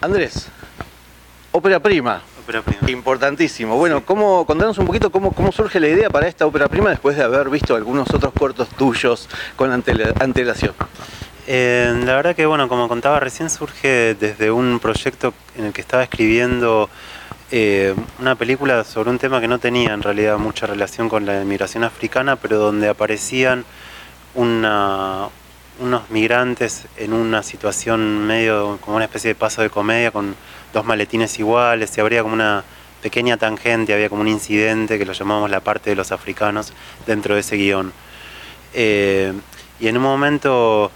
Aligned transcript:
Andrés, 0.00 0.48
ópera 1.52 1.80
prima. 1.80 2.22
Ópera 2.42 2.62
prima. 2.62 2.90
Importantísimo. 2.90 3.76
Bueno, 3.76 4.04
¿cómo, 4.04 4.46
contanos 4.46 4.78
un 4.78 4.86
poquito 4.86 5.10
cómo, 5.10 5.32
cómo 5.32 5.52
surge 5.52 5.80
la 5.80 5.88
idea 5.88 6.08
para 6.08 6.28
esta 6.28 6.46
ópera 6.46 6.68
prima 6.68 6.90
después 6.90 7.16
de 7.16 7.24
haber 7.24 7.50
visto 7.50 7.74
algunos 7.74 8.08
otros 8.14 8.32
cortos 8.32 8.68
tuyos 8.70 9.28
con 9.56 9.70
antela- 9.72 10.14
antelación. 10.20 10.74
Eh, 11.46 11.92
la 12.04 12.14
verdad 12.14 12.36
que, 12.36 12.46
bueno, 12.46 12.68
como 12.68 12.88
contaba 12.88 13.20
recién, 13.20 13.50
surge 13.50 14.14
desde 14.14 14.50
un 14.50 14.78
proyecto 14.80 15.34
en 15.56 15.66
el 15.66 15.72
que 15.72 15.80
estaba 15.80 16.02
escribiendo 16.04 16.88
eh, 17.50 17.94
una 18.20 18.34
película 18.36 18.84
sobre 18.84 19.10
un 19.10 19.18
tema 19.18 19.40
que 19.40 19.48
no 19.48 19.58
tenía 19.58 19.94
en 19.94 20.02
realidad 20.02 20.36
mucha 20.38 20.66
relación 20.66 21.08
con 21.08 21.24
la 21.26 21.42
inmigración 21.42 21.84
africana, 21.84 22.36
pero 22.36 22.58
donde 22.58 22.88
aparecían 22.88 23.64
una- 24.34 25.28
unos 25.78 26.10
migrantes 26.10 26.86
en 26.96 27.12
una 27.12 27.42
situación 27.42 28.26
medio 28.26 28.78
como 28.80 28.96
una 28.96 29.04
especie 29.04 29.28
de 29.28 29.34
paso 29.34 29.62
de 29.62 29.70
comedia 29.70 30.10
con 30.10 30.34
dos 30.72 30.84
maletines 30.84 31.38
iguales 31.38 31.96
y 31.96 32.00
habría 32.00 32.22
como 32.22 32.34
una 32.34 32.64
pequeña 33.02 33.36
tangente, 33.36 33.94
había 33.94 34.08
como 34.08 34.22
un 34.22 34.28
incidente 34.28 34.98
que 34.98 35.04
lo 35.04 35.12
llamamos 35.12 35.50
la 35.50 35.60
parte 35.60 35.90
de 35.90 35.96
los 35.96 36.10
africanos 36.10 36.72
dentro 37.06 37.34
de 37.34 37.40
ese 37.40 37.56
guion. 37.56 37.92
Eh, 38.74 39.32
y 39.80 39.88
en 39.88 39.96
un 39.96 40.02
momento 40.02 40.90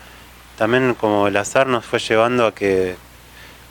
también 0.59 0.95
como 0.95 1.29
el 1.29 1.37
azar 1.37 1.67
nos 1.67 1.85
fue 1.85 1.99
llevando 1.99 2.47
a 2.47 2.55
que 2.55 2.97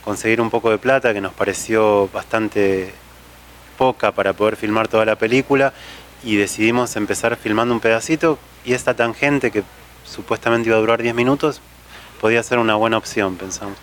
conseguir 0.04 0.42
un 0.42 0.50
poco 0.50 0.72
de 0.72 0.78
plata 0.78 1.14
que 1.14 1.22
nos 1.22 1.34
pareció 1.34 2.10
bastante 2.10 2.94
poca 3.78 4.12
para 4.12 4.34
poder 4.34 4.56
filmar 4.56 4.88
toda 4.88 5.06
la 5.06 5.16
película 5.16 5.74
y 6.24 6.36
decidimos 6.38 6.96
empezar 6.96 7.36
filmando 7.36 7.74
un 7.74 7.80
pedacito 7.80 8.40
y 8.64 8.74
esta 8.74 8.94
tangente 8.94 9.52
que 9.52 9.64
supuestamente 10.12 10.70
iba 10.70 10.78
a 10.78 10.82
durar 10.82 11.02
10 11.02 11.16
minutos 11.16 11.62
podía 12.22 12.44
ser 12.44 12.60
una 12.60 12.76
buena 12.76 12.98
opción, 12.98 13.36
pensamos. 13.36 13.78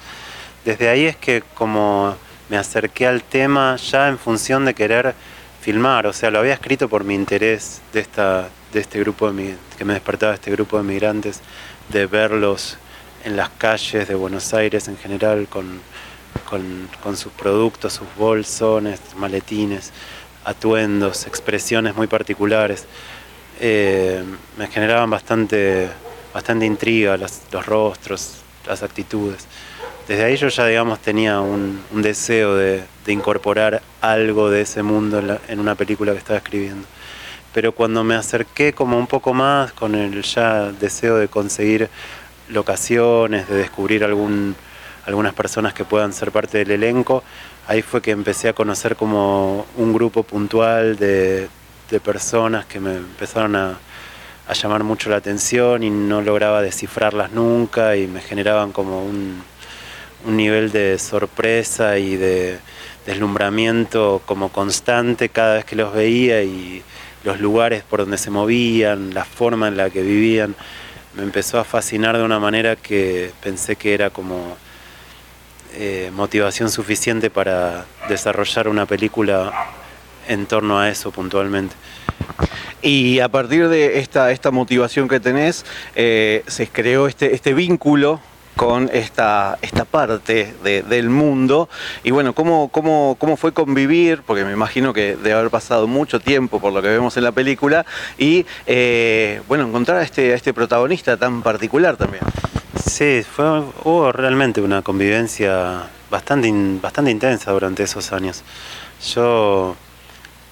Desde 0.64 0.88
ahí 0.88 1.06
es 1.06 1.16
que 1.16 1.42
como 1.54 2.14
me 2.48 2.56
acerqué 2.56 3.08
al 3.08 3.24
tema 3.24 3.76
ya 3.76 4.08
en 4.08 4.16
función 4.16 4.64
de 4.64 4.74
querer 4.74 5.14
filmar, 5.60 6.06
o 6.06 6.12
sea, 6.12 6.30
lo 6.30 6.38
había 6.38 6.54
escrito 6.54 6.88
por 6.88 7.02
mi 7.02 7.14
interés 7.14 7.82
de, 7.92 8.00
esta, 8.00 8.48
de 8.72 8.80
este 8.80 9.00
grupo 9.00 9.30
de 9.32 9.56
que 9.76 9.84
me 9.84 9.92
despertaba 9.92 10.34
este 10.34 10.52
grupo 10.52 10.78
de 10.78 10.84
migrantes, 10.84 11.40
de 11.88 12.06
verlos 12.06 12.78
en 13.24 13.36
las 13.36 13.50
calles 13.50 14.06
de 14.06 14.14
Buenos 14.14 14.54
Aires 14.54 14.86
en 14.86 14.96
general 14.96 15.48
con, 15.48 15.80
con, 16.48 16.88
con 17.02 17.16
sus 17.16 17.32
productos, 17.32 17.94
sus 17.94 18.08
bolsones, 18.16 19.00
maletines, 19.16 19.92
atuendos, 20.44 21.26
expresiones 21.26 21.96
muy 21.96 22.06
particulares. 22.06 22.86
Eh, 23.60 24.22
me 24.56 24.68
generaban 24.68 25.10
bastante, 25.10 25.88
bastante 26.32 26.66
intriga 26.66 27.16
los, 27.16 27.40
rostros, 27.66 28.36
las 28.66 28.82
actitudes. 28.82 29.46
Desde 30.06 30.24
ahí 30.24 30.36
yo 30.36 30.48
ya, 30.48 30.66
digamos, 30.66 31.00
tenía 31.00 31.40
un, 31.40 31.82
deseo 31.92 32.54
de, 32.56 32.84
incorporar 33.06 33.82
algo 34.00 34.50
de 34.50 34.62
ese 34.62 34.82
mundo 34.82 35.38
en, 35.48 35.60
una 35.60 35.74
película 35.74 36.12
que 36.12 36.18
estaba 36.18 36.38
escribiendo. 36.38 36.86
Pero 37.52 37.72
cuando 37.72 38.04
me 38.04 38.14
acerqué 38.14 38.72
como 38.72 38.98
un 38.98 39.06
poco 39.06 39.34
más 39.34 39.72
con 39.72 39.94
el 39.94 40.22
ya 40.22 40.70
deseo 40.72 41.16
de 41.16 41.28
conseguir 41.28 41.88
locaciones, 42.48 43.48
de 43.48 43.56
descubrir 43.56 44.04
algún, 44.04 44.54
algunas 45.06 45.34
personas 45.34 45.72
que 45.74 45.84
puedan 45.84 46.12
ser 46.12 46.30
parte 46.30 46.58
del 46.58 46.70
elenco, 46.70 47.22
ahí 47.66 47.82
fue 47.82 48.00
que 48.02 48.10
empecé 48.10 48.48
a 48.48 48.52
conocer 48.52 48.96
como 48.96 49.66
un 49.76 49.92
grupo 49.92 50.22
puntual 50.22 50.96
de 50.96 51.48
personas 52.04 52.66
que 52.66 52.80
me 52.80 52.96
empezaron 52.96 53.56
a, 53.56 53.78
a 54.48 54.54
llamar 54.54 54.82
mucho 54.82 55.10
la 55.10 55.16
atención 55.16 55.82
y 55.82 55.90
no 55.90 56.22
lograba 56.22 56.62
descifrarlas 56.62 57.32
nunca 57.32 57.96
y 57.96 58.06
me 58.06 58.20
generaban 58.20 58.72
como 58.72 59.04
un, 59.04 59.42
un 60.24 60.36
nivel 60.36 60.72
de 60.72 60.98
sorpresa 60.98 61.98
y 61.98 62.16
de 62.16 62.58
deslumbramiento 63.06 64.22
como 64.26 64.50
constante 64.50 65.28
cada 65.28 65.56
vez 65.56 65.64
que 65.64 65.76
los 65.76 65.92
veía 65.92 66.42
y 66.42 66.82
los 67.24 67.40
lugares 67.40 67.82
por 67.82 68.00
donde 68.00 68.16
se 68.16 68.30
movían, 68.30 69.12
la 69.12 69.24
forma 69.24 69.68
en 69.68 69.76
la 69.76 69.90
que 69.90 70.02
vivían, 70.02 70.54
me 71.14 71.22
empezó 71.22 71.58
a 71.58 71.64
fascinar 71.64 72.16
de 72.16 72.22
una 72.22 72.38
manera 72.38 72.76
que 72.76 73.32
pensé 73.42 73.76
que 73.76 73.92
era 73.92 74.10
como 74.10 74.56
eh, 75.74 76.10
motivación 76.14 76.70
suficiente 76.70 77.28
para 77.28 77.84
desarrollar 78.08 78.68
una 78.68 78.86
película 78.86 79.52
en 80.26 80.46
torno 80.46 80.78
a 80.78 80.88
eso 80.88 81.10
puntualmente. 81.10 81.74
Y 82.82 83.20
a 83.20 83.28
partir 83.28 83.68
de 83.68 83.98
esta, 83.98 84.30
esta 84.30 84.50
motivación 84.50 85.08
que 85.08 85.20
tenés, 85.20 85.64
eh, 85.96 86.44
se 86.46 86.68
creó 86.68 87.06
este, 87.06 87.34
este 87.34 87.54
vínculo 87.54 88.20
con 88.54 88.90
esta, 88.92 89.56
esta 89.62 89.84
parte 89.84 90.52
de- 90.64 90.82
del 90.82 91.10
mundo. 91.10 91.68
Y 92.02 92.10
bueno, 92.10 92.32
¿cómo, 92.34 92.68
cómo, 92.70 93.16
¿cómo 93.18 93.36
fue 93.36 93.52
convivir? 93.52 94.22
Porque 94.26 94.44
me 94.44 94.52
imagino 94.52 94.92
que 94.92 95.14
debe 95.16 95.32
haber 95.34 95.50
pasado 95.50 95.86
mucho 95.86 96.18
tiempo 96.18 96.58
por 96.60 96.72
lo 96.72 96.82
que 96.82 96.88
vemos 96.88 97.16
en 97.16 97.22
la 97.24 97.30
película. 97.32 97.86
Y 98.18 98.46
eh, 98.66 99.42
bueno, 99.46 99.64
encontrar 99.68 99.98
a 99.98 100.02
este, 100.02 100.32
este 100.34 100.52
protagonista 100.52 101.16
tan 101.16 101.42
particular 101.42 101.96
también. 101.96 102.24
Sí, 102.84 103.22
fue, 103.22 103.44
hubo 103.84 104.10
realmente 104.12 104.60
una 104.60 104.82
convivencia 104.82 105.84
bastante, 106.10 106.52
bastante 106.82 107.10
intensa 107.12 107.52
durante 107.52 107.84
esos 107.84 108.12
años. 108.12 108.42
Yo 109.14 109.76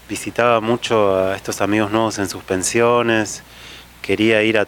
visitaba 0.09 0.61
mucho 0.61 1.17
a 1.17 1.37
estos 1.37 1.61
amigos 1.61 1.91
nuevos 1.91 2.19
en 2.19 2.29
sus 2.29 2.43
pensiones, 2.43 3.43
quería 4.03 4.43
ir 4.43 4.59
a 4.59 4.67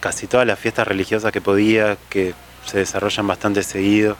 casi 0.00 0.26
todas 0.26 0.46
las 0.46 0.58
fiestas 0.58 0.88
religiosas 0.88 1.32
que 1.32 1.40
podía, 1.40 1.96
que 2.08 2.34
se 2.66 2.78
desarrollan 2.78 3.26
bastante 3.26 3.62
seguido. 3.62 4.16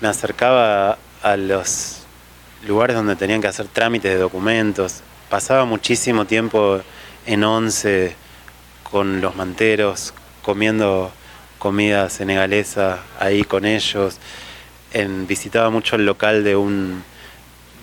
Me 0.00 0.08
acercaba 0.08 0.98
a 1.22 1.36
los 1.36 2.02
lugares 2.66 2.96
donde 2.96 3.16
tenían 3.16 3.40
que 3.40 3.48
hacer 3.48 3.68
trámites 3.68 4.12
de 4.12 4.18
documentos. 4.18 5.02
Pasaba 5.28 5.64
muchísimo 5.64 6.24
tiempo 6.24 6.80
en 7.26 7.44
once 7.44 8.16
con 8.82 9.20
los 9.20 9.36
manteros, 9.36 10.14
comiendo 10.42 11.12
comida 11.58 12.08
senegalesa 12.10 12.98
ahí 13.18 13.44
con 13.44 13.64
ellos. 13.64 14.18
En, 14.92 15.26
visitaba 15.26 15.70
mucho 15.70 15.96
el 15.96 16.06
local 16.06 16.42
de 16.42 16.56
un, 16.56 17.04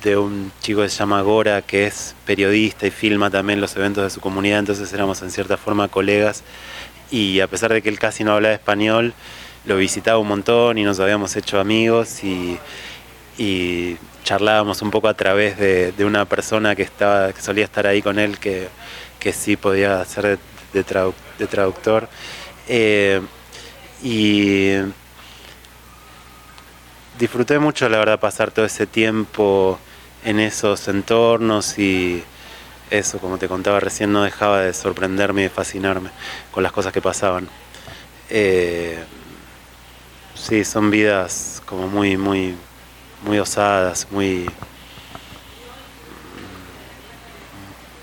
de 0.03 0.17
un 0.17 0.51
chico 0.61 0.81
que 0.81 0.89
se 0.89 0.97
llama 0.97 1.21
Gora, 1.21 1.61
que 1.61 1.87
es 1.87 2.15
periodista 2.25 2.87
y 2.87 2.91
filma 2.91 3.29
también 3.29 3.61
los 3.61 3.75
eventos 3.75 4.03
de 4.03 4.09
su 4.09 4.21
comunidad, 4.21 4.59
entonces 4.59 4.91
éramos 4.93 5.21
en 5.21 5.31
cierta 5.31 5.57
forma 5.57 5.87
colegas. 5.87 6.43
Y 7.11 7.39
a 7.39 7.47
pesar 7.47 7.73
de 7.73 7.81
que 7.81 7.89
él 7.89 7.99
casi 7.99 8.23
no 8.23 8.33
hablaba 8.33 8.53
español, 8.53 9.13
lo 9.65 9.77
visitaba 9.77 10.17
un 10.17 10.27
montón 10.27 10.77
y 10.77 10.83
nos 10.83 10.99
habíamos 10.99 11.35
hecho 11.35 11.59
amigos 11.59 12.23
y, 12.23 12.59
charlábamos 14.23 14.81
un 14.81 14.91
poco 14.91 15.07
a 15.07 15.13
través 15.13 15.57
de, 15.57 15.93
una 15.99 16.25
persona 16.25 16.75
que, 16.75 16.81
estaba, 16.83 17.31
que 17.31 17.41
solía 17.41 17.63
estar 17.65 17.87
ahí 17.87 18.01
con 18.01 18.19
él, 18.19 18.39
que, 18.39 18.67
que 19.19 19.31
sí 19.31 19.55
podía 19.55 20.03
ser 20.05 20.39
de 20.73 20.83
traductor. 21.47 22.09
Eh, 22.67 23.21
y 24.03 24.73
disfruté 27.17 27.59
mucho, 27.59 27.89
la 27.89 27.97
verdad, 27.97 28.19
pasar 28.19 28.51
todo 28.51 28.65
ese 28.65 28.85
tiempo 28.85 29.79
en 30.23 30.39
esos 30.39 30.87
entornos 30.87 31.77
y 31.79 32.23
eso, 32.89 33.19
como 33.19 33.37
te 33.37 33.47
contaba 33.47 33.79
recién, 33.79 34.11
no 34.11 34.23
dejaba 34.23 34.61
de 34.61 34.73
sorprenderme 34.73 35.41
y 35.41 35.43
de 35.45 35.49
fascinarme 35.49 36.09
con 36.51 36.63
las 36.63 36.71
cosas 36.71 36.93
que 36.93 37.01
pasaban. 37.01 37.49
Eh, 38.29 38.97
sí, 40.35 40.63
son 40.63 40.91
vidas 40.91 41.61
como 41.65 41.87
muy, 41.87 42.17
muy, 42.17 42.55
muy 43.25 43.39
osadas, 43.39 44.07
muy, 44.11 44.49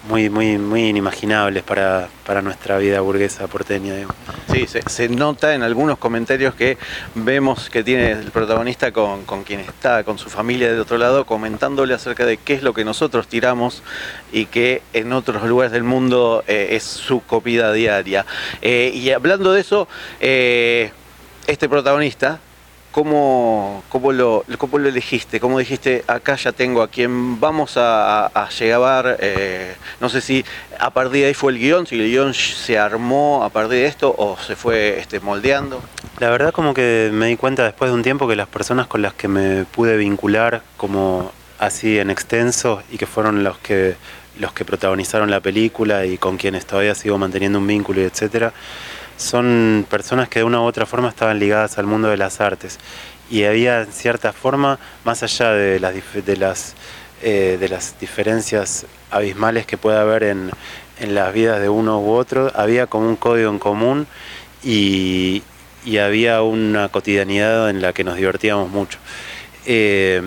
muy, 0.08 0.28
muy, 0.28 0.58
muy 0.58 0.88
inimaginables 0.88 1.62
para, 1.62 2.08
para 2.26 2.42
nuestra 2.42 2.78
vida 2.78 3.00
burguesa 3.00 3.46
porteña. 3.46 3.94
digamos. 3.94 4.16
Sí, 4.52 4.66
se, 4.66 5.08
nota 5.08 5.54
en 5.54 5.62
algunos 5.62 5.98
comentarios 5.98 6.54
que 6.54 6.76
vemos 7.14 7.70
que 7.70 7.82
tiene 7.82 8.12
el 8.12 8.30
protagonista 8.30 8.92
con, 8.92 9.24
con 9.24 9.44
quien 9.44 9.60
está, 9.60 10.04
con 10.04 10.18
su 10.18 10.28
familia 10.28 10.70
del 10.70 10.80
otro 10.80 10.98
lado, 10.98 11.24
comentándole 11.24 11.94
acerca 11.94 12.26
de 12.26 12.36
qué 12.36 12.54
es 12.54 12.62
lo 12.62 12.74
que 12.74 12.84
nosotros 12.84 13.28
tiramos 13.28 13.82
y 14.32 14.46
que 14.46 14.82
en 14.92 15.12
otros 15.12 15.42
lugares 15.44 15.72
del 15.72 15.84
mundo 15.84 16.44
eh, 16.46 16.68
es 16.72 16.82
su 16.82 17.22
comida 17.22 17.72
diaria. 17.72 18.26
Eh, 18.60 18.92
y 18.94 19.10
hablando 19.10 19.52
de 19.52 19.60
eso, 19.60 19.88
eh, 20.20 20.92
este 21.46 21.68
protagonista 21.68 22.40
¿cómo, 22.94 23.82
cómo, 23.88 24.12
lo, 24.12 24.44
cómo 24.56 24.78
lo 24.78 24.88
elegiste? 24.88 25.40
¿Cómo 25.40 25.58
dijiste, 25.58 26.04
acá 26.06 26.36
ya 26.36 26.52
tengo 26.52 26.80
a 26.80 26.86
quien 26.86 27.40
vamos 27.40 27.72
a, 27.76 28.30
llevar? 28.56 29.16
Eh, 29.20 29.74
no 30.00 30.08
sé 30.08 30.20
si 30.20 30.44
a 30.78 30.90
partir 30.90 31.22
de 31.22 31.26
ahí 31.26 31.34
fue 31.34 31.50
el 31.50 31.58
guion, 31.58 31.88
si 31.88 31.96
el 31.96 32.08
guion 32.08 32.32
se 32.34 32.78
armó 32.78 33.42
a 33.42 33.48
partir 33.48 33.80
de 33.80 33.86
esto 33.86 34.14
o 34.16 34.38
se 34.38 34.54
fue 34.54 35.00
este, 35.00 35.18
moldeando. 35.18 35.82
La 36.20 36.30
verdad 36.30 36.52
como 36.52 36.72
que 36.72 37.10
me 37.12 37.26
di 37.26 37.36
cuenta 37.36 37.64
después 37.64 37.90
de 37.90 37.96
un 37.96 38.04
tiempo 38.04 38.28
que 38.28 38.36
las 38.36 38.46
personas 38.46 38.86
con 38.86 39.02
las 39.02 39.12
que 39.12 39.26
me 39.26 39.64
pude 39.64 39.96
vincular 39.96 40.62
como 40.76 41.32
así 41.58 41.98
en 41.98 42.10
extenso 42.10 42.80
y 42.92 42.98
que 42.98 43.06
fueron 43.06 43.42
los 43.42 43.58
que 43.58 43.96
los 44.38 44.52
que 44.52 44.64
protagonizaron 44.64 45.30
la 45.30 45.40
película 45.40 46.06
y 46.06 46.18
con 46.18 46.36
quienes 46.36 46.66
todavía 46.66 46.94
sigo 46.96 47.18
manteniendo 47.18 47.60
un 47.60 47.66
vínculo 47.68 48.00
y 48.00 48.04
etcétera, 48.04 48.52
son 49.16 49.86
personas 49.88 50.28
que 50.28 50.40
de 50.40 50.44
una 50.44 50.60
u 50.60 50.64
otra 50.64 50.86
forma 50.86 51.08
estaban 51.08 51.38
ligadas 51.38 51.78
al 51.78 51.86
mundo 51.86 52.08
de 52.08 52.16
las 52.16 52.40
artes. 52.40 52.78
Y 53.30 53.44
había 53.44 53.82
en 53.82 53.92
cierta 53.92 54.32
forma, 54.32 54.78
más 55.04 55.22
allá 55.22 55.52
de 55.52 55.80
las, 55.80 55.94
de 55.94 56.36
las, 56.36 56.74
eh, 57.22 57.56
de 57.58 57.68
las 57.68 57.98
diferencias 57.98 58.86
abismales 59.10 59.66
que 59.66 59.78
pueda 59.78 60.02
haber 60.02 60.24
en, 60.24 60.50
en, 61.00 61.14
las 61.14 61.32
vidas 61.32 61.60
de 61.60 61.68
uno 61.68 62.00
u 62.00 62.12
otro, 62.12 62.52
había 62.54 62.86
como 62.86 63.08
un 63.08 63.16
código 63.16 63.50
en 63.50 63.58
común 63.58 64.06
y, 64.62 65.42
y 65.84 65.98
había 65.98 66.42
una 66.42 66.88
cotidianidad 66.88 67.70
en 67.70 67.80
la 67.82 67.92
que 67.92 68.04
nos 68.04 68.16
divertíamos 68.16 68.70
mucho. 68.70 68.98
Eh, 69.66 70.22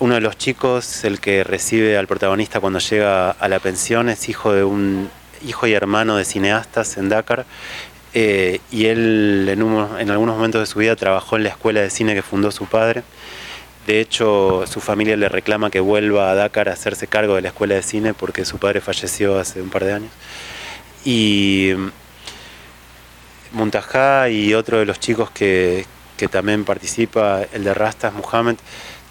uno 0.00 0.14
de 0.14 0.20
los 0.20 0.38
chicos, 0.38 1.04
el 1.04 1.20
que 1.20 1.42
recibe 1.42 1.98
al 1.98 2.06
protagonista 2.06 2.60
cuando 2.60 2.78
llega 2.78 3.30
a 3.30 3.48
la 3.48 3.58
pensión, 3.58 4.08
es 4.08 4.28
hijo 4.28 4.52
de 4.52 4.62
un 4.62 5.10
hijo 5.46 5.66
y 5.66 5.72
hermano 5.72 6.16
de 6.16 6.24
cineastas 6.24 6.96
en 6.96 7.08
Dakar. 7.08 7.46
Eh, 8.14 8.60
y 8.70 8.86
él 8.86 9.46
en, 9.48 10.10
algunos 10.10 10.36
momentos 10.36 10.60
de 10.60 10.66
su 10.66 10.78
vida 10.78 10.96
trabajó 10.96 11.36
en 11.36 11.44
la 11.44 11.50
escuela 11.50 11.80
de 11.80 11.90
cine 11.90 12.14
que 12.14 12.22
fundó 12.22 12.50
su 12.50 12.66
padre. 12.66 13.02
De 13.86 14.00
hecho, 14.00 14.64
su 14.66 14.80
familia 14.80 15.16
le 15.16 15.28
reclama 15.28 15.70
que 15.70 15.80
vuelva 15.80 16.30
a 16.30 16.34
Dakar 16.34 16.68
a 16.68 16.72
hacerse 16.72 17.06
cargo 17.06 17.34
de 17.36 17.42
la 17.42 17.48
escuela 17.48 17.74
de 17.74 17.82
cine 17.82 18.14
porque 18.14 18.44
su 18.44 18.58
padre 18.58 18.80
falleció 18.80 19.38
hace 19.38 19.62
un 19.62 19.70
par 19.70 19.84
de 19.84 19.92
años. 19.94 20.10
Y 21.04 21.72
Muntajá 23.52 24.28
y 24.28 24.52
otro 24.54 24.78
de 24.78 24.84
los 24.84 25.00
chicos 25.00 25.30
que, 25.30 25.86
que 26.18 26.28
también 26.28 26.64
participa, 26.64 27.42
el 27.52 27.64
de 27.64 27.72
Rastas, 27.72 28.12
Muhammad, 28.12 28.56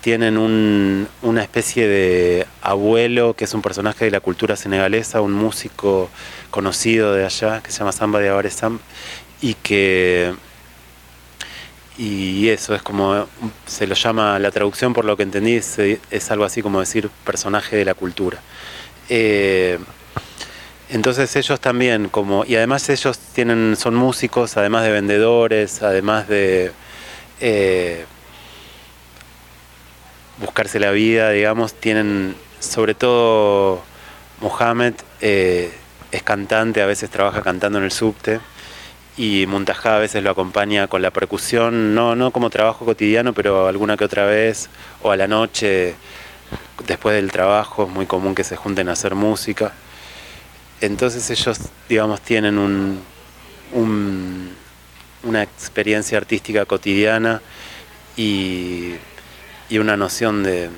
tienen 0.01 0.37
una 0.37 1.41
especie 1.41 1.87
de 1.87 2.47
abuelo 2.61 3.33
que 3.33 3.45
es 3.45 3.53
un 3.53 3.61
personaje 3.61 4.05
de 4.05 4.11
la 4.11 4.19
cultura 4.19 4.55
senegalesa, 4.55 5.21
un 5.21 5.33
músico 5.33 6.09
conocido 6.51 7.13
de 7.13 7.25
allá 7.25 7.61
que 7.61 7.71
se 7.71 7.79
llama 7.79 7.91
Samba 7.91 8.19
de 8.19 8.29
Avare 8.29 8.49
y 9.41 9.53
que 9.55 10.33
y 11.97 12.49
eso 12.49 12.75
es 12.75 12.83
como 12.83 13.27
se 13.65 13.87
lo 13.87 13.95
llama 13.95 14.37
la 14.39 14.51
traducción 14.51 14.93
por 14.93 15.03
lo 15.03 15.17
que 15.17 15.23
entendí 15.23 15.55
es, 15.55 16.31
algo 16.31 16.45
así 16.45 16.61
como 16.61 16.79
decir 16.79 17.09
personaje 17.25 17.75
de 17.75 17.85
la 17.85 17.95
cultura. 17.95 18.39
Eh, 19.09 19.79
entonces 20.89 21.35
ellos 21.35 21.59
también 21.59 22.07
como 22.09 22.45
y 22.45 22.55
además 22.55 22.87
ellos 22.89 23.17
tienen 23.33 23.75
son 23.77 23.95
músicos 23.95 24.55
además 24.57 24.83
de 24.83 24.91
vendedores 24.91 25.81
además 25.81 26.27
de 26.27 26.71
eh, 27.41 28.05
buscarse 30.39 30.79
la 30.79 30.91
vida, 30.91 31.31
digamos, 31.31 31.73
tienen, 31.73 32.35
sobre 32.59 32.93
todo 32.93 33.81
Mohamed 34.41 34.93
eh, 35.21 35.71
es 36.11 36.23
cantante, 36.23 36.81
a 36.81 36.85
veces 36.85 37.09
trabaja 37.09 37.41
cantando 37.41 37.79
en 37.79 37.85
el 37.85 37.91
subte 37.91 38.39
y 39.17 39.47
Muntajá 39.47 39.95
a 39.95 39.99
veces 39.99 40.23
lo 40.23 40.29
acompaña 40.29 40.87
con 40.87 41.01
la 41.01 41.09
percusión, 41.09 41.95
no, 41.95 42.15
no 42.15 42.31
como 42.31 42.51
trabajo 42.51 42.85
cotidiano, 42.85 43.33
pero 43.33 43.67
alguna 43.67 43.97
que 43.97 44.05
otra 44.05 44.25
vez, 44.25 44.69
o 45.01 45.11
a 45.11 45.17
la 45.17 45.27
noche, 45.27 45.95
después 46.85 47.15
del 47.15 47.31
trabajo, 47.31 47.85
es 47.85 47.89
muy 47.89 48.05
común 48.05 48.35
que 48.35 48.43
se 48.43 48.55
junten 48.55 48.89
a 48.89 48.91
hacer 48.93 49.15
música. 49.15 49.73
Entonces 50.81 51.27
ellos, 51.31 51.57
digamos, 51.89 52.21
tienen 52.21 52.59
un, 52.59 53.01
una 55.23 55.41
experiencia 55.41 56.19
artística 56.19 56.65
cotidiana 56.65 57.41
y 58.15 58.93
y 59.69 59.77
una 59.77 59.97
noción 59.97 60.43
de, 60.43 60.69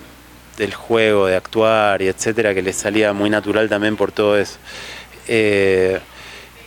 del 0.58 0.74
juego, 0.74 1.28
de 1.28 1.36
actuar 1.36 2.02
y 2.02 2.08
etcétera, 2.08 2.54
que 2.54 2.62
le 2.62 2.74
salía 2.74 3.14
muy 3.14 3.30
natural 3.30 3.70
también 3.70 3.96
por 3.96 4.12
todo 4.12 4.38
eso. 4.38 4.58
Eh, 5.28 6.00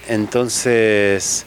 entonces, 0.08 1.46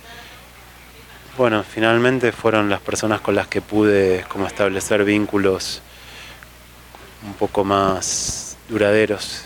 bueno, 1.37 1.63
finalmente 1.63 2.31
fueron 2.31 2.69
las 2.69 2.81
personas 2.81 3.21
con 3.21 3.35
las 3.35 3.47
que 3.47 3.61
pude 3.61 4.25
como 4.29 4.47
establecer 4.47 5.03
vínculos 5.03 5.81
un 7.25 7.33
poco 7.33 7.63
más 7.63 8.57
duraderos. 8.69 9.45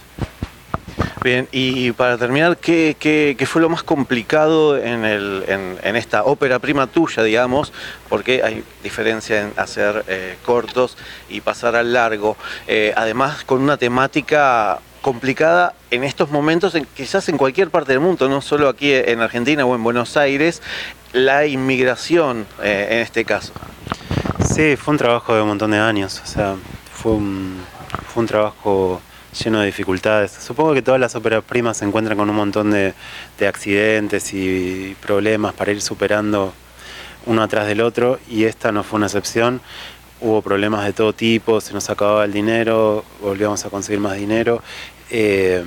Bien, 1.24 1.48
y 1.51 1.92
para 1.92 2.18
terminar, 2.18 2.57
¿qué, 2.57 3.46
fue 3.46 3.62
lo 3.62 3.69
más 3.69 3.84
complicado 3.84 4.78
en, 4.78 5.04
el, 5.04 5.44
en, 5.48 5.78
en, 5.84 5.96
esta 5.96 6.24
ópera 6.24 6.60
prima 6.60 6.88
tuya, 6.88 7.24
digamos? 7.24 7.74
Porque 8.07 8.42
hay 8.44 8.63
diferencia 8.84 9.42
en 9.42 9.54
hacer 9.57 10.06
eh, 10.07 10.38
cortos 10.46 10.98
y 11.30 11.42
pasar 11.42 11.75
al 11.75 11.92
largo. 11.92 12.38
Eh, 12.68 12.94
además, 12.96 13.44
con 13.44 13.62
una 13.62 13.78
temática 13.78 14.80
complicada 15.01 15.74
en 15.92 16.04
estos 16.04 16.31
momentos, 16.31 16.75
en, 16.75 16.86
quizás 16.86 17.28
en 17.30 17.38
cualquier 17.38 17.69
parte 17.69 17.92
del 17.92 18.01
mundo, 18.01 18.30
no 18.30 18.42
solo 18.42 18.69
aquí 18.69 18.94
en 18.94 19.22
Argentina 19.22 19.66
o 19.66 19.75
en 19.75 19.84
Buenos 19.84 20.18
Aires, 20.18 20.62
la 21.13 21.46
inmigración 21.46 22.46
eh, 22.62 22.88
en 22.92 23.00
este 23.00 23.25
caso. 23.25 23.54
Sí, 24.46 24.75
fue 24.75 24.94
un 24.94 24.98
trabajo 24.98 25.36
de 25.36 25.42
un 25.42 25.50
montón 25.50 25.72
de 25.72 25.80
años, 25.80 26.22
o 26.24 26.28
sea, 26.28 26.56
fue 26.94 27.13
un, 27.13 27.62
fue 28.07 28.22
un 28.22 28.28
trabajo 28.28 29.01
lleno 29.33 29.59
de 29.59 29.67
dificultades. 29.67 30.31
Supongo 30.31 30.73
que 30.73 30.81
todas 30.81 30.99
las 30.99 31.15
óperas 31.15 31.43
primas 31.43 31.77
se 31.77 31.85
encuentran 31.85 32.17
con 32.17 32.29
un 32.29 32.35
montón 32.35 32.71
de, 32.71 32.93
accidentes 33.47 34.33
y 34.33 34.95
problemas 35.01 35.53
para 35.53 35.71
ir 35.71 35.81
superando 35.81 36.53
uno 37.25 37.43
atrás 37.43 37.67
del 37.67 37.81
otro 37.81 38.19
y 38.29 38.45
esta 38.45 38.71
no 38.71 38.83
fue 38.83 38.97
una 38.97 39.07
excepción. 39.07 39.61
Hubo 40.21 40.41
problemas 40.41 40.85
de 40.85 40.93
todo 40.93 41.13
tipo, 41.13 41.61
se 41.61 41.73
nos 41.73 41.89
acababa 41.89 42.25
el 42.25 42.33
dinero, 42.33 43.05
volvíamos 43.21 43.63
a 43.65 43.69
conseguir 43.69 43.99
más 44.01 44.17
dinero. 44.17 44.61
Eh, 45.09 45.63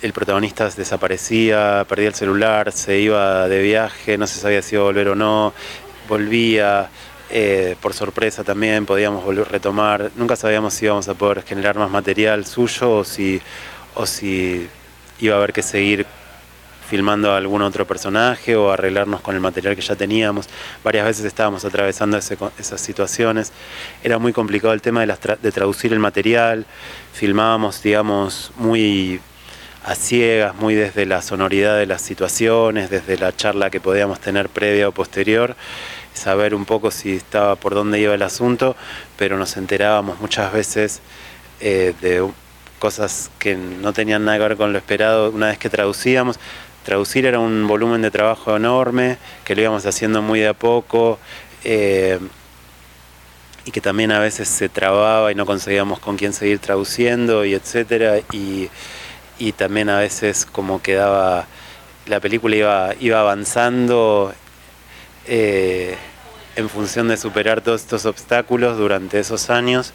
el 0.00 0.12
protagonista 0.12 0.70
desaparecía, 0.70 1.84
perdía 1.88 2.08
el 2.08 2.14
celular, 2.14 2.72
se 2.72 2.98
iba 3.00 3.48
de 3.48 3.60
viaje, 3.60 4.16
no 4.16 4.26
se 4.26 4.38
sabía 4.40 4.62
si 4.62 4.76
iba 4.76 4.82
a 4.82 4.86
volver 4.86 5.08
o 5.08 5.14
no, 5.14 5.52
volvía. 6.08 6.88
Eh, 7.30 7.76
por 7.82 7.92
sorpresa 7.92 8.42
también 8.42 8.86
podíamos 8.86 9.22
volver 9.22 9.46
a 9.46 9.50
retomar. 9.50 10.10
Nunca 10.16 10.34
sabíamos 10.36 10.74
si 10.74 10.86
íbamos 10.86 11.08
a 11.08 11.14
poder 11.14 11.42
generar 11.42 11.76
más 11.76 11.90
material 11.90 12.46
suyo 12.46 12.90
o 12.90 13.04
si, 13.04 13.40
o 13.94 14.06
si 14.06 14.68
iba 15.20 15.34
a 15.34 15.38
haber 15.38 15.52
que 15.52 15.62
seguir 15.62 16.06
filmando 16.88 17.30
a 17.30 17.36
algún 17.36 17.60
otro 17.60 17.86
personaje 17.86 18.56
o 18.56 18.72
arreglarnos 18.72 19.20
con 19.20 19.34
el 19.34 19.42
material 19.42 19.76
que 19.76 19.82
ya 19.82 19.94
teníamos. 19.94 20.48
Varias 20.82 21.04
veces 21.04 21.26
estábamos 21.26 21.66
atravesando 21.66 22.16
esas 22.16 22.80
situaciones. 22.80 23.52
Era 24.02 24.18
muy 24.18 24.32
complicado 24.32 24.72
el 24.72 24.80
tema 24.80 25.04
de, 25.04 25.14
de 25.42 25.52
traducir 25.52 25.92
el 25.92 25.98
material. 25.98 26.64
Filmábamos, 27.12 27.82
digamos, 27.82 28.52
muy 28.56 29.20
a 29.84 29.94
ciegas, 29.94 30.54
muy 30.54 30.74
desde 30.74 31.04
la 31.04 31.20
sonoridad 31.20 31.76
de 31.76 31.86
las 31.86 32.00
situaciones, 32.00 32.88
desde 32.88 33.18
la 33.18 33.36
charla 33.36 33.68
que 33.68 33.80
podíamos 33.80 34.18
tener 34.18 34.48
previa 34.48 34.88
o 34.88 34.92
posterior 34.92 35.56
saber 36.18 36.54
un 36.54 36.64
poco 36.64 36.90
si 36.90 37.16
estaba 37.16 37.56
por 37.56 37.74
dónde 37.74 37.98
iba 38.00 38.14
el 38.14 38.22
asunto, 38.22 38.76
pero 39.16 39.38
nos 39.38 39.56
enterábamos 39.56 40.20
muchas 40.20 40.52
veces 40.52 41.00
eh, 41.60 41.94
de 42.00 42.28
cosas 42.78 43.30
que 43.38 43.56
no 43.56 43.92
tenían 43.92 44.24
nada 44.24 44.38
que 44.38 44.44
ver 44.44 44.56
con 44.56 44.72
lo 44.72 44.78
esperado 44.78 45.30
una 45.30 45.46
vez 45.46 45.58
que 45.58 45.70
traducíamos. 45.70 46.38
Traducir 46.84 47.26
era 47.26 47.38
un 47.38 47.66
volumen 47.66 48.02
de 48.02 48.10
trabajo 48.10 48.56
enorme, 48.56 49.18
que 49.44 49.54
lo 49.54 49.62
íbamos 49.62 49.84
haciendo 49.86 50.22
muy 50.22 50.40
de 50.40 50.48
a 50.48 50.54
poco, 50.54 51.18
eh, 51.64 52.18
y 53.64 53.70
que 53.70 53.80
también 53.80 54.10
a 54.12 54.18
veces 54.20 54.48
se 54.48 54.68
trababa 54.68 55.30
y 55.30 55.34
no 55.34 55.44
conseguíamos 55.44 55.98
con 55.98 56.16
quién 56.16 56.32
seguir 56.32 56.58
traduciendo, 56.60 57.44
y 57.44 57.54
etcétera, 57.54 58.20
y, 58.32 58.70
y 59.38 59.52
también 59.52 59.90
a 59.90 59.98
veces 59.98 60.46
como 60.46 60.80
quedaba, 60.80 61.46
la 62.06 62.20
película 62.20 62.56
iba, 62.56 62.94
iba 63.00 63.20
avanzando 63.20 64.32
eh, 65.28 65.96
en 66.56 66.68
función 66.68 67.08
de 67.08 67.16
superar 67.16 67.60
todos 67.60 67.82
estos 67.82 68.06
obstáculos 68.06 68.78
durante 68.78 69.20
esos 69.20 69.50
años 69.50 69.92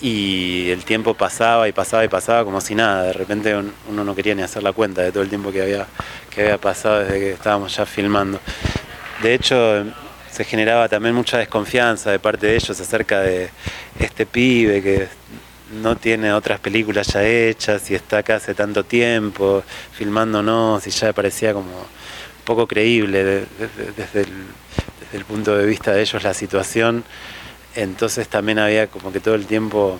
y 0.00 0.68
el 0.70 0.84
tiempo 0.84 1.14
pasaba 1.14 1.68
y 1.68 1.72
pasaba 1.72 2.04
y 2.04 2.08
pasaba 2.08 2.44
como 2.44 2.60
si 2.60 2.74
nada, 2.74 3.04
de 3.04 3.12
repente 3.12 3.54
uno 3.88 4.04
no 4.04 4.14
quería 4.14 4.34
ni 4.34 4.42
hacer 4.42 4.62
la 4.62 4.72
cuenta 4.72 5.02
de 5.02 5.12
todo 5.12 5.22
el 5.22 5.28
tiempo 5.28 5.52
que 5.52 5.62
había, 5.62 5.86
que 6.30 6.42
había 6.42 6.58
pasado 6.58 7.00
desde 7.00 7.18
que 7.20 7.30
estábamos 7.32 7.74
ya 7.74 7.86
filmando. 7.86 8.40
De 9.22 9.34
hecho, 9.34 9.84
se 10.30 10.44
generaba 10.44 10.88
también 10.88 11.14
mucha 11.14 11.38
desconfianza 11.38 12.10
de 12.10 12.18
parte 12.18 12.48
de 12.48 12.56
ellos 12.56 12.80
acerca 12.80 13.20
de 13.20 13.50
este 13.98 14.26
pibe 14.26 14.82
que 14.82 15.08
no 15.80 15.96
tiene 15.96 16.32
otras 16.32 16.58
películas 16.58 17.06
ya 17.08 17.24
hechas 17.24 17.90
y 17.90 17.94
está 17.94 18.18
acá 18.18 18.36
hace 18.36 18.54
tanto 18.54 18.84
tiempo 18.84 19.62
filmándonos 19.92 20.86
y 20.86 20.90
ya 20.90 21.12
parecía 21.12 21.52
como 21.52 21.86
poco 22.44 22.66
creíble 22.66 23.24
desde, 23.24 23.46
desde 23.96 24.26
el 25.12 25.24
punto 25.24 25.56
de 25.56 25.66
vista 25.66 25.92
de 25.92 26.02
ellos 26.02 26.22
la 26.22 26.34
situación. 26.34 27.04
Entonces 27.74 28.28
también 28.28 28.58
había 28.58 28.86
como 28.86 29.12
que 29.12 29.20
todo 29.20 29.34
el 29.34 29.46
tiempo 29.46 29.98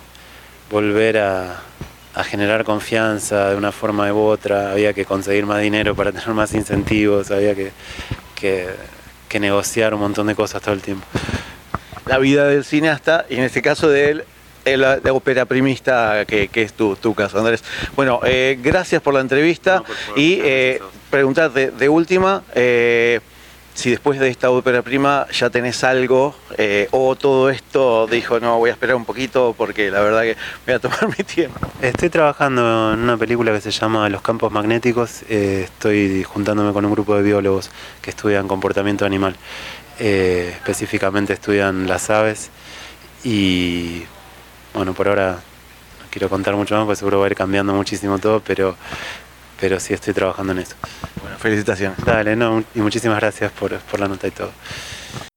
volver 0.69 1.17
a, 1.17 1.61
generar 2.25 2.63
confianza 2.63 3.49
de 3.49 3.55
una 3.55 3.71
forma 3.71 4.11
u 4.13 4.19
otra, 4.19 4.71
había 4.71 4.93
que 4.93 5.03
conseguir 5.03 5.47
más 5.47 5.61
dinero 5.61 5.95
para 5.95 6.11
tener 6.11 6.29
más 6.29 6.53
incentivos, 6.53 7.31
había 7.31 7.55
que, 7.55 7.71
que 8.35 9.39
negociar 9.39 9.95
un 9.95 10.01
montón 10.01 10.27
de 10.27 10.35
cosas 10.35 10.61
todo 10.61 10.75
el 10.75 10.81
tiempo. 10.81 11.05
La 12.05 12.19
vida 12.19 12.47
del 12.47 12.65
cineasta, 12.65 13.25
y 13.29 13.35
en 13.35 13.43
este 13.43 13.61
caso 13.61 13.89
de 13.89 14.11
él, 14.11 14.25
la, 14.65 14.99
ópera 15.11 15.45
primista 15.45 16.25
que, 16.25 16.49
es 16.53 16.73
tu, 16.73 16.95
tu, 16.95 17.13
caso, 17.13 17.39
Andrés. 17.39 17.63
Bueno, 17.95 18.19
eh, 18.23 18.57
gracias 18.61 19.01
por 19.01 19.13
la 19.13 19.21
entrevista 19.21 19.83
y 20.15 20.39
eh, 20.41 20.81
preguntarte 21.13 21.69
de 21.69 21.89
última. 21.89 22.41
Eh, 22.55 23.19
si 23.75 23.91
después 23.91 24.19
de 24.19 24.29
esta 24.29 24.49
ópera 24.49 24.81
prima 24.81 25.27
ya 25.31 25.51
tenés 25.51 25.83
algo 25.83 26.35
o 26.91 27.15
todo 27.15 27.49
esto 27.49 28.05
dijo 28.05 28.39
no 28.39 28.59
voy 28.59 28.69
a 28.69 28.73
esperar 28.73 28.95
un 28.95 29.05
poquito 29.05 29.55
porque 29.57 29.89
la 29.89 30.01
verdad 30.01 30.21
que 30.21 30.37
voy 30.65 30.75
a 30.75 30.79
tomar 30.79 31.07
mi 31.17 31.23
tiempo. 31.23 31.59
Estoy 31.81 32.09
trabajando 32.09 32.93
en 32.93 32.99
una 32.99 33.17
película 33.17 33.51
que 33.51 33.61
se 33.61 33.71
llama 33.71 34.09
Los 34.09 34.21
campos 34.21 34.51
magnéticos. 34.51 35.23
estoy 35.23 36.23
juntándome 36.23 36.73
con 36.73 36.85
un 36.85 36.91
grupo 36.91 37.15
de 37.15 37.23
biólogos 37.23 37.69
que 38.01 38.09
estudian 38.09 38.47
comportamiento 38.47 39.05
animal. 39.05 39.35
específicamente 39.99 41.33
estudian 41.33 41.87
las 41.87 42.09
aves 42.09 42.49
y 43.23 44.03
bueno, 44.73 44.93
por 44.93 45.07
ahora 45.07 45.33
no 45.33 46.05
quiero 46.09 46.29
contar 46.29 46.55
mucho 46.55 46.75
más, 46.75 46.85
porque 46.85 46.97
seguro 46.97 47.19
va 47.19 47.25
a 47.25 47.29
ir 47.29 47.35
cambiando 47.35 47.73
muchísimo 47.73 48.17
todo, 48.19 48.39
pero, 48.39 48.75
pero 49.63 49.79
sí 49.79 49.93
estoy 49.93 50.13
trabajando 50.13 50.51
en 50.51 50.59
eso. 50.59 50.75
Bueno, 51.21 51.37
felicitaciones. 51.37 51.97
Dale, 52.03 52.35
no, 52.35 52.65
y 52.75 52.79
muchísimas 52.79 53.17
gracias 53.21 53.49
por, 53.53 53.73
por 53.79 53.97
la 53.97 54.09
nota 54.09 54.27
y 54.27 54.31
todo. 54.31 54.51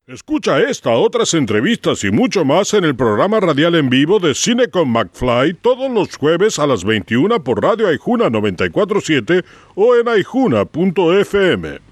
Escucha 0.05 0.59
esta, 0.59 0.91
otras 0.91 1.33
entrevistas 1.35 2.03
y 2.03 2.11
mucho 2.11 2.45
más 2.45 2.75
en 2.75 2.83
el 2.83 2.97
programa 2.97 3.39
radial 3.39 3.77
en 3.77 3.89
vivo 3.89 4.19
de 4.19 4.35
Cine 4.35 4.67
con 4.67 4.89
McFly 4.89 5.55
todos 5.55 5.89
los 5.93 6.17
jueves 6.17 6.59
a 6.59 6.67
las 6.67 6.83
21 6.83 7.45
por 7.45 7.63
Radio 7.63 7.87
Aijuna 7.87 8.29
947 8.29 9.45
o 9.77 9.95
en 9.95 10.09
aijuna.fm. 10.09 11.87